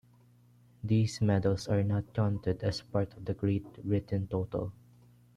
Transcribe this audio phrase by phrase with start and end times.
[0.83, 4.73] These medals are not counted as part of the Great Britain total.